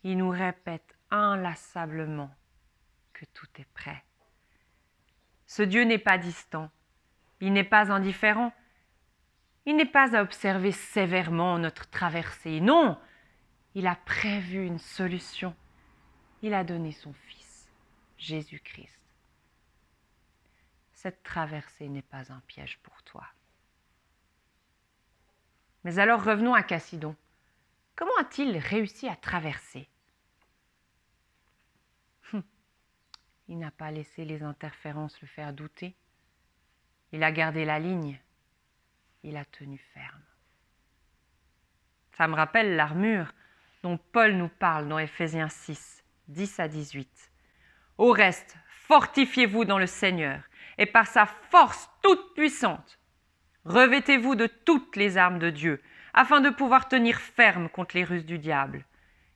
Il 0.05 0.19
nous 0.19 0.29
répète 0.29 0.95
inlassablement 1.11 2.31
que 3.15 3.25
tout 3.33 3.47
est 3.57 3.73
prêt. 3.73 4.05
Ce 5.47 5.63
Dieu 5.63 5.85
n'est 5.85 5.97
pas 5.97 6.19
distant, 6.19 6.71
il 7.41 7.55
n'est 7.55 7.65
pas 7.65 7.91
indifférent, 7.91 8.53
il 9.65 9.77
n'est 9.77 9.87
pas 9.87 10.15
à 10.15 10.23
observer 10.23 10.73
sévèrement 10.73 11.59
notre 11.59 11.89
traversée. 11.89 12.61
Non, 12.61 12.99
il 13.75 13.87
a 13.87 13.97
prévu 13.97 14.67
une 14.67 14.79
solution. 14.79 15.55
Il 16.43 16.53
a 16.53 16.63
donné 16.63 16.93
son 16.93 17.15
Fils, 17.15 17.71
Jésus-Christ 18.19 19.03
cette 21.03 21.25
traversée 21.25 21.89
n'est 21.89 22.01
pas 22.01 22.33
un 22.33 22.39
piège 22.47 22.79
pour 22.85 23.03
toi. 23.03 23.27
Mais 25.85 25.99
alors 25.99 26.23
revenons 26.23 26.55
à 26.55 26.63
Cassidon. 26.63 27.17
Comment 27.97 28.17
a-t-il 28.21 28.57
réussi 28.57 29.09
à 29.09 29.17
traverser? 29.17 29.89
Hum. 32.33 32.43
Il 33.49 33.59
n'a 33.59 33.71
pas 33.71 33.91
laissé 33.91 34.25
les 34.25 34.43
interférences 34.43 35.21
le 35.21 35.27
faire 35.27 35.53
douter. 35.53 35.95
Il 37.13 37.23
a 37.23 37.33
gardé 37.33 37.65
la 37.65 37.79
ligne. 37.79 38.19
Il 39.23 39.37
a 39.37 39.45
tenu 39.45 39.79
ferme. 39.93 40.23
Ça 42.13 42.29
me 42.29 42.35
rappelle 42.35 42.77
l'armure 42.77 43.33
dont 43.83 43.99
Paul 43.99 44.33
nous 44.33 44.49
parle 44.49 44.89
dans 44.89 44.99
Éphésiens 44.99 45.49
6, 45.49 46.05
10 46.29 46.61
à 46.61 46.69
18. 46.69 47.33
Au 47.99 48.13
reste, 48.13 48.57
fortifiez-vous 48.87 49.65
dans 49.65 49.79
le 49.79 49.87
Seigneur 49.87 50.43
et 50.79 50.87
par 50.87 51.07
sa 51.07 51.27
force 51.27 51.91
toute 52.03 52.35
puissante. 52.35 52.99
Revêtez-vous 53.65 54.35
de 54.35 54.47
toutes 54.47 54.97
les 54.97 55.17
armes 55.17 55.39
de 55.39 55.51
Dieu, 55.51 55.81
afin 56.15 56.41
de 56.41 56.51
pouvoir 56.51 56.89
tenir 56.89 57.21
ferme 57.21 57.69
contre 57.69 57.97
les 57.97 58.05
ruses 58.05 58.27
du 58.27 58.39
diable. 58.39 58.85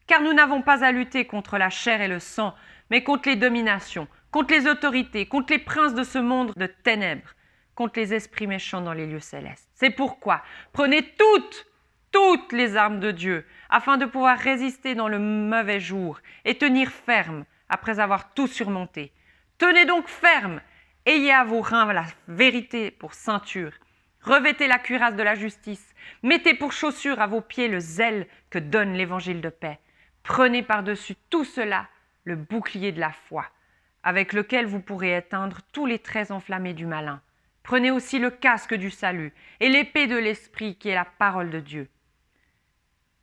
Car 0.06 0.20
nous 0.22 0.32
n'avons 0.32 0.62
pas 0.62 0.84
à 0.84 0.92
lutter 0.92 1.26
contre 1.26 1.58
la 1.58 1.70
chair 1.70 2.00
et 2.00 2.08
le 2.08 2.18
sang, 2.18 2.54
mais 2.90 3.02
contre 3.02 3.28
les 3.28 3.36
dominations, 3.36 4.08
contre 4.30 4.54
les 4.54 4.66
autorités, 4.66 5.26
contre 5.26 5.52
les 5.52 5.58
princes 5.58 5.94
de 5.94 6.02
ce 6.02 6.18
monde 6.18 6.52
de 6.56 6.66
ténèbres, 6.66 7.34
contre 7.74 7.98
les 7.98 8.14
esprits 8.14 8.46
méchants 8.46 8.80
dans 8.80 8.92
les 8.92 9.06
lieux 9.06 9.20
célestes. 9.20 9.68
C'est 9.74 9.90
pourquoi 9.90 10.42
prenez 10.72 11.02
toutes, 11.02 11.66
toutes 12.10 12.52
les 12.52 12.76
armes 12.76 13.00
de 13.00 13.12
Dieu, 13.12 13.46
afin 13.70 13.96
de 13.96 14.06
pouvoir 14.06 14.38
résister 14.38 14.94
dans 14.94 15.08
le 15.08 15.18
mauvais 15.18 15.80
jour 15.80 16.18
et 16.44 16.58
tenir 16.58 16.90
ferme 16.90 17.44
après 17.68 18.00
avoir 18.00 18.32
tout 18.34 18.46
surmonté. 18.46 19.12
Tenez 19.58 19.84
donc 19.84 20.08
ferme 20.08 20.60
Ayez 21.08 21.30
à 21.30 21.44
vos 21.44 21.60
reins 21.60 21.92
la 21.92 22.04
vérité 22.26 22.90
pour 22.90 23.14
ceinture. 23.14 23.70
Revêtez 24.26 24.66
la 24.66 24.80
cuirasse 24.80 25.14
de 25.14 25.22
la 25.22 25.36
justice. 25.36 25.94
Mettez 26.24 26.54
pour 26.54 26.72
chaussure 26.72 27.20
à 27.20 27.28
vos 27.28 27.40
pieds 27.40 27.68
le 27.68 27.78
zèle 27.78 28.26
que 28.50 28.58
donne 28.58 28.94
l'évangile 28.94 29.40
de 29.40 29.50
paix. 29.50 29.78
Prenez 30.24 30.64
par-dessus 30.64 31.14
tout 31.30 31.44
cela 31.44 31.86
le 32.24 32.34
bouclier 32.34 32.90
de 32.90 32.98
la 32.98 33.12
foi, 33.12 33.46
avec 34.02 34.32
lequel 34.32 34.66
vous 34.66 34.80
pourrez 34.80 35.16
éteindre 35.16 35.60
tous 35.72 35.86
les 35.86 36.00
traits 36.00 36.32
enflammés 36.32 36.74
du 36.74 36.86
malin. 36.86 37.22
Prenez 37.62 37.92
aussi 37.92 38.18
le 38.18 38.30
casque 38.30 38.74
du 38.74 38.90
salut 38.90 39.32
et 39.60 39.68
l'épée 39.68 40.08
de 40.08 40.16
l'esprit 40.16 40.76
qui 40.76 40.88
est 40.88 40.94
la 40.94 41.04
parole 41.04 41.50
de 41.50 41.60
Dieu. 41.60 41.88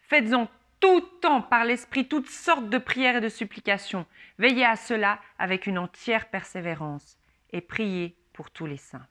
Faites-en 0.07 0.47
tout 0.79 1.01
temps 1.21 1.41
par 1.41 1.65
l'esprit 1.65 2.07
toutes 2.07 2.29
sortes 2.29 2.69
de 2.69 2.77
prières 2.77 3.17
et 3.17 3.21
de 3.21 3.29
supplications. 3.29 4.05
Veillez 4.39 4.65
à 4.65 4.77
cela 4.77 5.19
avec 5.37 5.67
une 5.67 5.79
entière 5.79 6.29
persévérance 6.29 7.17
et 7.51 7.59
prier 7.59 8.15
pour 8.31 8.51
tous 8.51 8.65
les 8.65 8.77
saints. 8.77 9.05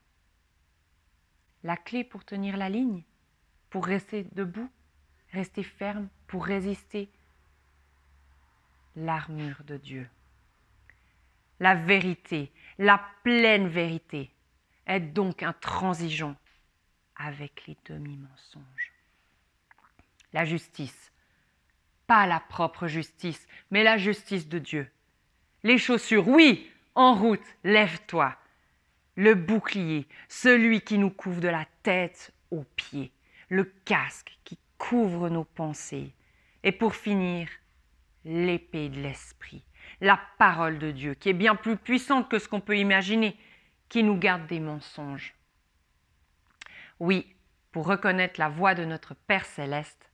La 1.65 1.77
clé 1.77 2.05
pour 2.05 2.25
tenir 2.25 2.57
la 2.57 2.69
ligne, 2.69 3.03
pour 3.71 3.87
rester 3.87 4.25
debout, 4.33 4.71
rester 5.33 5.63
ferme, 5.63 6.09
pour 6.27 6.45
résister, 6.45 7.09
l'armure 8.97 9.63
de 9.65 9.77
Dieu. 9.77 10.09
La 11.61 11.75
vérité, 11.75 12.53
la 12.79 13.03
pleine 13.23 13.69
vérité, 13.69 14.31
est 14.87 15.01
donc 15.01 15.43
intransigeant 15.43 16.37
avec 17.17 17.67
les 17.67 17.77
demi-mensonges. 17.85 18.93
La 20.33 20.45
justice, 20.45 21.13
pas 22.07 22.27
la 22.27 22.41
propre 22.41 22.89
justice, 22.89 23.47
mais 23.71 23.85
la 23.85 23.97
justice 23.97 24.49
de 24.49 24.59
Dieu. 24.59 24.91
Les 25.63 25.79
chaussures, 25.79 26.27
oui, 26.27 26.71
en 26.95 27.15
route, 27.15 27.41
lève-toi. 27.63 28.37
Le 29.17 29.35
bouclier, 29.35 30.07
celui 30.29 30.81
qui 30.81 30.99
nous 30.99 31.11
couvre 31.11 31.41
de 31.41 31.49
la 31.49 31.67
tête 31.83 32.33
aux 32.51 32.65
pieds. 32.77 33.13
Le 33.49 33.65
casque 33.65 34.39
qui 34.45 34.59
couvre 34.79 35.29
nos 35.29 35.45
pensées. 35.45 36.15
Et 36.63 36.73
pour 36.73 36.95
finir, 36.95 37.49
l'épée 38.25 38.89
de 38.89 39.01
l'esprit, 39.01 39.65
la 40.01 40.19
parole 40.39 40.79
de 40.79 40.91
Dieu, 40.91 41.15
qui 41.15 41.29
est 41.29 41.35
bien 41.35 41.55
plus 41.55 41.77
puissante 41.77 42.31
que 42.31 42.39
ce 42.39 42.49
qu'on 42.49 42.61
peut 42.61 42.79
imaginer, 42.79 43.37
qui 43.89 44.03
nous 44.03 44.17
garde 44.17 44.47
des 44.47 44.61
mensonges. 44.61 45.35
Oui, 46.99 47.27
pour 47.73 47.87
reconnaître 47.87 48.41
la 48.41 48.49
voix 48.49 48.75
de 48.75 48.85
notre 48.85 49.15
Père 49.15 49.45
céleste, 49.45 50.11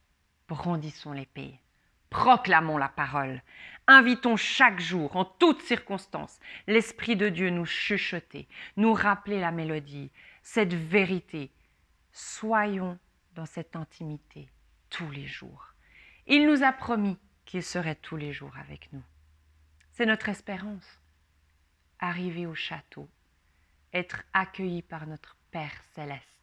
brandissons 0.49 1.13
l'épée. 1.13 1.61
Proclamons 2.11 2.79
la 2.79 2.89
parole. 2.89 3.43
Invitons 3.87 4.37
chaque 4.37 4.81
jour, 4.81 5.17
en 5.17 5.25
toutes 5.25 5.63
circonstances, 5.63 6.39
l'Esprit 6.67 7.17
de 7.17 7.29
Dieu 7.29 7.51
nous 7.51 7.67
chuchoter, 7.67 8.49
nous 8.77 8.93
rappeler 8.93 9.41
la 9.41 9.51
mélodie, 9.51 10.11
cette 10.43 10.75
vérité. 10.75 11.51
Soyons 12.13 12.99
dans 13.35 13.47
cette 13.47 13.77
intimité 13.77 14.49
tous 14.91 15.11
les 15.11 15.27
jours. 15.27 15.75
Il 16.27 16.47
nous 16.47 16.63
a 16.63 16.73
promis 16.73 17.19
qu'il 17.45 17.63
serait 17.63 17.95
tous 17.95 18.17
les 18.17 18.33
jours 18.33 18.57
avec 18.59 18.93
nous. 18.93 19.03
C'est 19.93 20.07
notre 20.07 20.29
espérance. 20.29 21.01
Arriver 21.99 22.47
au 22.47 22.55
château, 22.55 23.09
être 23.93 24.23
accueilli 24.33 24.83
par 24.83 25.07
notre 25.07 25.37
Père 25.51 25.83
céleste 25.95 26.38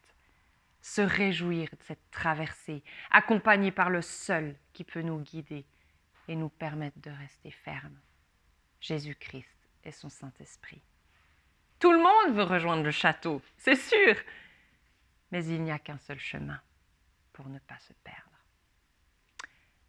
se 0.86 1.02
réjouir 1.02 1.68
de 1.72 1.84
cette 1.84 2.12
traversée, 2.12 2.84
accompagné 3.10 3.72
par 3.72 3.90
le 3.90 4.04
seul 4.04 4.56
qui 4.72 4.84
peut 4.84 5.02
nous 5.02 5.18
guider 5.20 5.66
et 6.28 6.36
nous 6.36 6.48
permettre 6.48 7.00
de 7.00 7.10
rester 7.10 7.50
fermes. 7.50 8.00
Jésus-Christ 8.82 9.50
et 9.84 9.92
son 9.92 10.10
Saint-Esprit. 10.10 10.84
Tout 11.80 11.92
le 11.92 11.98
monde 11.98 12.38
veut 12.38 12.44
rejoindre 12.44 12.84
le 12.84 12.92
château, 12.92 13.42
c'est 13.58 13.76
sûr, 13.76 14.16
mais 15.32 15.44
il 15.46 15.64
n'y 15.64 15.72
a 15.72 15.80
qu'un 15.80 15.98
seul 15.98 16.20
chemin 16.20 16.62
pour 17.34 17.50
ne 17.50 17.58
pas 17.58 17.80
se 17.80 17.94
perdre. 18.04 18.22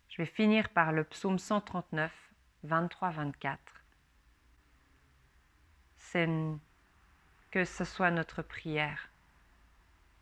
Je 0.08 0.22
vais 0.22 0.26
finir 0.26 0.70
par 0.70 0.92
le 0.92 1.04
psaume 1.04 1.38
139, 1.38 2.10
23-24. 2.66 3.58
C'est 5.98 6.26
que 7.50 7.66
ce 7.66 7.84
soit 7.84 8.10
notre 8.10 8.40
prière. 8.40 9.10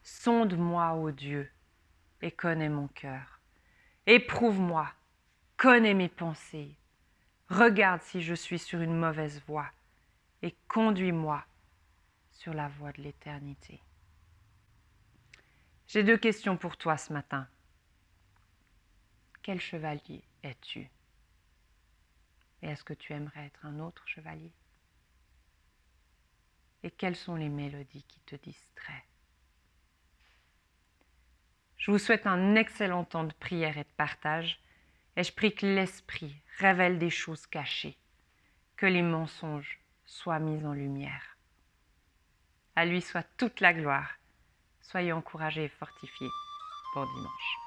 Sonde-moi, 0.04 0.94
ô 0.96 1.10
Dieu, 1.10 1.50
et 2.20 2.30
connais 2.30 2.68
mon 2.68 2.88
cœur. 2.88 3.40
Éprouve-moi, 4.06 4.92
connais 5.56 5.94
mes 5.94 6.10
pensées. 6.10 6.76
Regarde 7.48 8.02
si 8.02 8.20
je 8.20 8.34
suis 8.34 8.58
sur 8.58 8.82
une 8.82 8.96
mauvaise 8.96 9.40
voie 9.46 9.70
et 10.42 10.54
conduis-moi 10.68 11.42
sur 12.32 12.52
la 12.52 12.68
voie 12.68 12.92
de 12.92 13.00
l'éternité. 13.00 13.80
J'ai 15.86 16.04
deux 16.04 16.18
questions 16.18 16.58
pour 16.58 16.76
toi 16.76 16.98
ce 16.98 17.12
matin. 17.12 17.48
Quel 19.42 19.60
chevalier 19.60 20.22
es-tu? 20.42 20.90
Et 22.60 22.68
est-ce 22.68 22.84
que 22.84 22.94
tu 22.94 23.14
aimerais 23.14 23.46
être 23.46 23.64
un 23.64 23.78
autre 23.78 24.06
chevalier? 24.06 24.52
Et 26.82 26.90
quelles 26.90 27.16
sont 27.16 27.36
les 27.36 27.48
mélodies 27.48 28.04
qui 28.04 28.20
te 28.20 28.36
distraient? 28.36 29.04
Je 31.84 31.90
vous 31.90 31.98
souhaite 31.98 32.26
un 32.26 32.54
excellent 32.54 33.04
temps 33.04 33.24
de 33.24 33.34
prière 33.34 33.76
et 33.76 33.84
de 33.84 33.96
partage, 33.98 34.58
et 35.18 35.22
je 35.22 35.30
prie 35.30 35.54
que 35.54 35.66
l'Esprit 35.66 36.34
révèle 36.56 36.98
des 36.98 37.10
choses 37.10 37.46
cachées, 37.46 37.98
que 38.78 38.86
les 38.86 39.02
mensonges 39.02 39.78
soient 40.06 40.38
mis 40.38 40.64
en 40.64 40.72
lumière. 40.72 41.36
À 42.74 42.86
lui 42.86 43.02
soit 43.02 43.26
toute 43.36 43.60
la 43.60 43.74
gloire. 43.74 44.14
Soyez 44.80 45.12
encouragés 45.12 45.64
et 45.64 45.68
fortifiés 45.68 46.30
pour 46.94 47.06
dimanche. 47.06 47.63